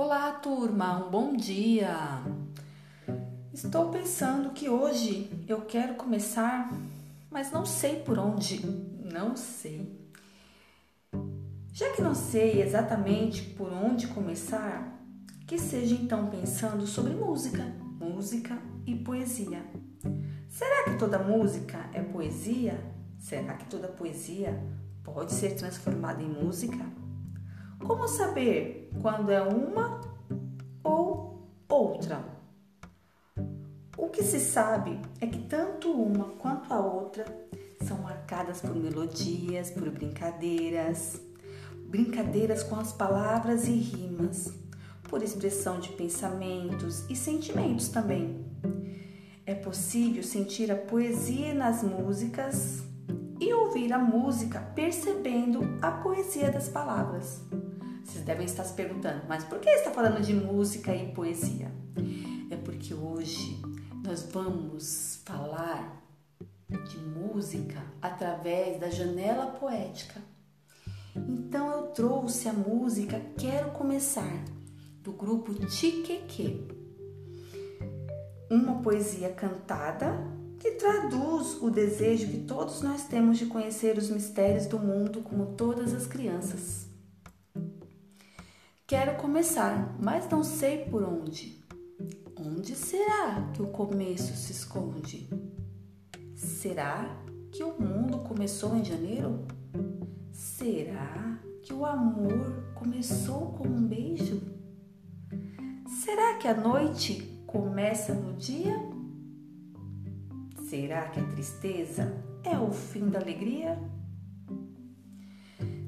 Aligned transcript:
Olá, 0.00 0.30
turma, 0.30 1.04
um 1.04 1.10
bom 1.10 1.36
dia. 1.36 2.22
Estou 3.52 3.90
pensando 3.90 4.50
que 4.50 4.68
hoje 4.68 5.28
eu 5.48 5.62
quero 5.62 5.94
começar, 5.94 6.72
mas 7.28 7.50
não 7.50 7.66
sei 7.66 7.96
por 7.96 8.16
onde. 8.16 8.64
Não 9.12 9.36
sei. 9.36 9.92
Já 11.72 11.90
que 11.90 12.00
não 12.00 12.14
sei 12.14 12.62
exatamente 12.62 13.42
por 13.42 13.72
onde 13.72 14.06
começar, 14.06 15.02
que 15.48 15.58
seja 15.58 15.96
então 15.96 16.30
pensando 16.30 16.86
sobre 16.86 17.12
música, 17.12 17.64
música 17.98 18.56
e 18.86 18.94
poesia. 18.94 19.64
Será 20.48 20.84
que 20.84 20.96
toda 20.96 21.18
música 21.18 21.90
é 21.92 22.00
poesia? 22.00 22.78
Será 23.18 23.54
que 23.54 23.66
toda 23.66 23.88
poesia 23.88 24.62
pode 25.02 25.32
ser 25.32 25.56
transformada 25.56 26.22
em 26.22 26.28
música? 26.28 26.86
Como 27.84 28.08
saber 28.08 28.90
quando 29.00 29.30
é 29.30 29.40
uma 29.40 30.00
ou 30.82 31.48
outra? 31.68 32.24
O 33.96 34.08
que 34.08 34.22
se 34.22 34.40
sabe 34.40 35.00
é 35.20 35.26
que 35.26 35.38
tanto 35.48 35.90
uma 35.90 36.24
quanto 36.24 36.72
a 36.72 36.80
outra 36.80 37.24
são 37.86 37.98
marcadas 37.98 38.60
por 38.60 38.74
melodias, 38.74 39.70
por 39.70 39.88
brincadeiras, 39.90 41.20
brincadeiras 41.86 42.62
com 42.62 42.76
as 42.76 42.92
palavras 42.92 43.66
e 43.66 43.72
rimas, 43.72 44.52
por 45.04 45.22
expressão 45.22 45.78
de 45.78 45.90
pensamentos 45.90 47.08
e 47.08 47.16
sentimentos 47.16 47.88
também. 47.88 48.44
É 49.46 49.54
possível 49.54 50.22
sentir 50.22 50.70
a 50.70 50.76
poesia 50.76 51.54
nas 51.54 51.82
músicas 51.82 52.82
e 53.40 53.52
ouvir 53.52 53.92
a 53.92 53.98
música 53.98 54.60
percebendo 54.74 55.60
a 55.80 55.90
poesia 55.90 56.50
das 56.50 56.68
palavras. 56.68 57.42
Vocês 58.04 58.24
devem 58.24 58.46
estar 58.46 58.64
se 58.64 58.74
perguntando, 58.74 59.22
mas 59.28 59.44
por 59.44 59.60
que 59.60 59.68
está 59.68 59.90
falando 59.90 60.20
de 60.20 60.34
música 60.34 60.94
e 60.94 61.12
poesia? 61.12 61.70
É 62.50 62.56
porque 62.56 62.94
hoje 62.94 63.60
nós 64.04 64.28
vamos 64.32 65.20
falar 65.24 66.02
de 66.68 66.98
música 66.98 67.82
através 68.00 68.80
da 68.80 68.90
janela 68.90 69.46
poética. 69.46 70.20
Então 71.14 71.70
eu 71.70 71.82
trouxe 71.88 72.48
a 72.48 72.52
música 72.52 73.20
Quero 73.36 73.70
Começar, 73.72 74.44
do 75.02 75.12
grupo 75.12 75.54
Tiqueque. 75.66 76.66
Uma 78.50 78.80
poesia 78.82 79.30
cantada 79.32 80.14
que 80.58 80.72
traduz 80.72 81.62
o 81.62 81.70
desejo 81.70 82.26
que 82.28 82.38
todos 82.38 82.82
nós 82.82 83.04
temos 83.04 83.38
de 83.38 83.46
conhecer 83.46 83.96
os 83.96 84.10
mistérios 84.10 84.66
do 84.66 84.78
mundo 84.78 85.22
como 85.22 85.54
todas 85.54 85.94
as 85.94 86.06
crianças. 86.06 86.86
Quero 88.86 89.16
começar, 89.16 89.96
mas 90.00 90.28
não 90.28 90.42
sei 90.42 90.86
por 90.86 91.02
onde. 91.02 91.62
Onde 92.36 92.74
será 92.74 93.50
que 93.52 93.62
o 93.62 93.68
começo 93.68 94.34
se 94.34 94.52
esconde? 94.52 95.28
Será 96.34 97.22
que 97.52 97.62
o 97.62 97.80
mundo 97.80 98.18
começou 98.20 98.76
em 98.76 98.84
janeiro? 98.84 99.44
Será 100.32 101.38
que 101.62 101.72
o 101.72 101.84
amor 101.84 102.72
começou 102.74 103.52
com 103.52 103.68
um 103.68 103.86
beijo? 103.86 104.40
Será 105.86 106.34
que 106.38 106.48
a 106.48 106.54
noite 106.54 107.42
começa 107.46 108.14
no 108.14 108.34
dia? 108.34 108.97
Será 110.68 111.08
que 111.08 111.18
a 111.18 111.24
tristeza 111.24 112.22
é 112.44 112.58
o 112.58 112.70
fim 112.70 113.08
da 113.08 113.18
alegria? 113.18 113.78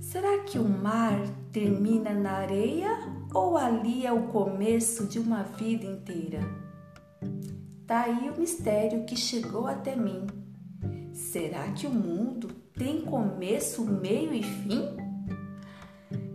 Será 0.00 0.38
que 0.44 0.58
o 0.58 0.66
mar 0.66 1.20
termina 1.52 2.14
na 2.14 2.38
areia 2.38 2.88
ou 3.34 3.58
ali 3.58 4.06
é 4.06 4.12
o 4.12 4.28
começo 4.28 5.06
de 5.06 5.18
uma 5.18 5.42
vida 5.42 5.84
inteira? 5.84 6.40
Tá 7.86 8.04
aí 8.04 8.30
o 8.30 8.40
mistério 8.40 9.04
que 9.04 9.16
chegou 9.16 9.66
até 9.66 9.94
mim. 9.94 10.26
Será 11.12 11.70
que 11.72 11.86
o 11.86 11.90
mundo 11.90 12.48
tem 12.72 13.02
começo, 13.02 13.84
meio 13.84 14.32
e 14.32 14.42
fim? 14.42 14.96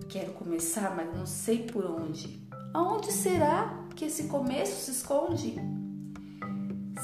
Quero 0.07 0.33
começar, 0.33 0.95
mas 0.95 1.17
não 1.17 1.25
sei 1.25 1.63
por 1.63 1.83
onde. 1.83 2.47
Aonde 2.75 3.11
será 3.11 3.87
que 3.95 4.05
esse 4.05 4.25
começo 4.25 4.85
se 4.85 4.91
esconde? 4.91 5.55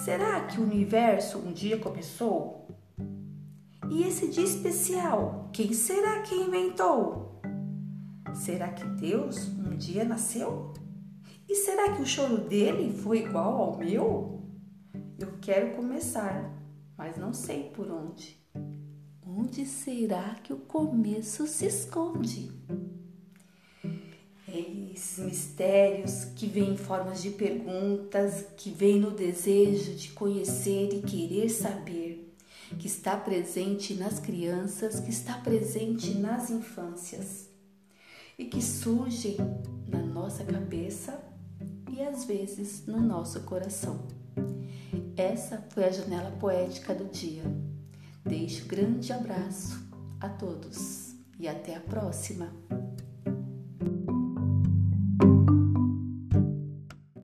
Será 0.03 0.47
que 0.47 0.59
o 0.59 0.63
universo 0.63 1.37
um 1.37 1.53
dia 1.53 1.77
começou? 1.77 2.67
E 3.87 4.01
esse 4.01 4.29
dia 4.29 4.45
especial, 4.45 5.47
quem 5.53 5.73
será 5.73 6.23
que 6.23 6.33
inventou? 6.33 7.39
Será 8.33 8.69
que 8.69 8.83
Deus 8.83 9.49
um 9.49 9.77
dia 9.77 10.03
nasceu? 10.03 10.73
E 11.47 11.53
será 11.53 11.95
que 11.95 12.01
o 12.01 12.05
choro 12.07 12.39
dele 12.39 12.91
foi 12.91 13.19
igual 13.19 13.61
ao 13.61 13.77
meu? 13.77 14.41
Eu 15.19 15.37
quero 15.39 15.75
começar, 15.75 16.51
mas 16.97 17.15
não 17.15 17.31
sei 17.31 17.69
por 17.69 17.91
onde. 17.91 18.43
Onde 19.23 19.67
será 19.67 20.33
que 20.41 20.51
o 20.51 20.61
começo 20.61 21.45
se 21.45 21.67
esconde? 21.67 22.51
Esses 24.53 25.23
mistérios 25.23 26.25
que 26.35 26.47
vêm 26.47 26.71
em 26.71 26.77
formas 26.77 27.21
de 27.21 27.29
perguntas, 27.31 28.45
que 28.57 28.69
vêm 28.69 28.99
no 28.99 29.11
desejo 29.11 29.95
de 29.95 30.09
conhecer 30.09 30.93
e 30.93 31.01
querer 31.01 31.49
saber 31.49 32.31
que 32.77 32.87
está 32.87 33.17
presente 33.17 33.93
nas 33.93 34.19
crianças, 34.19 34.99
que 34.99 35.09
está 35.09 35.33
presente 35.37 36.13
nas 36.15 36.49
infâncias 36.49 37.49
e 38.37 38.45
que 38.45 38.61
surge 38.61 39.37
na 39.87 40.01
nossa 40.01 40.43
cabeça 40.43 41.21
e 41.89 42.01
às 42.01 42.25
vezes 42.25 42.85
no 42.85 42.99
nosso 42.99 43.41
coração. 43.41 44.07
Essa 45.15 45.63
foi 45.69 45.85
a 45.85 45.91
janela 45.91 46.31
poética 46.31 46.95
do 46.95 47.05
dia. 47.05 47.43
Deixo 48.23 48.65
grande 48.65 49.11
abraço 49.11 49.79
a 50.19 50.29
todos 50.29 51.15
e 51.39 51.47
até 51.47 51.75
a 51.75 51.81
próxima. 51.81 52.51